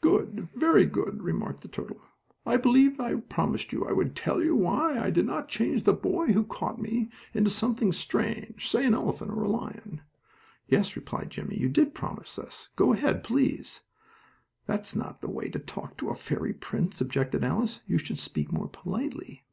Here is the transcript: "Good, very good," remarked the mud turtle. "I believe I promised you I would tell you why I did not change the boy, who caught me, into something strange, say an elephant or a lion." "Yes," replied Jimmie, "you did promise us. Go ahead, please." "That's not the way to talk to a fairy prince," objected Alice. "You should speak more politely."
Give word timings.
"Good, 0.00 0.46
very 0.54 0.86
good," 0.86 1.20
remarked 1.20 1.62
the 1.62 1.66
mud 1.66 1.72
turtle. 1.72 2.02
"I 2.46 2.56
believe 2.56 3.00
I 3.00 3.16
promised 3.16 3.72
you 3.72 3.84
I 3.84 3.90
would 3.90 4.14
tell 4.14 4.40
you 4.40 4.54
why 4.54 4.96
I 5.00 5.10
did 5.10 5.26
not 5.26 5.48
change 5.48 5.82
the 5.82 5.92
boy, 5.92 6.32
who 6.32 6.44
caught 6.44 6.80
me, 6.80 7.08
into 7.32 7.50
something 7.50 7.90
strange, 7.90 8.68
say 8.70 8.86
an 8.86 8.94
elephant 8.94 9.32
or 9.32 9.42
a 9.42 9.48
lion." 9.48 10.02
"Yes," 10.68 10.94
replied 10.94 11.30
Jimmie, 11.30 11.58
"you 11.58 11.68
did 11.68 11.92
promise 11.92 12.38
us. 12.38 12.68
Go 12.76 12.92
ahead, 12.92 13.24
please." 13.24 13.80
"That's 14.66 14.94
not 14.94 15.22
the 15.22 15.28
way 15.28 15.48
to 15.50 15.58
talk 15.58 15.96
to 15.96 16.10
a 16.10 16.14
fairy 16.14 16.52
prince," 16.54 17.00
objected 17.00 17.42
Alice. 17.42 17.82
"You 17.88 17.98
should 17.98 18.20
speak 18.20 18.52
more 18.52 18.68
politely." 18.68 19.44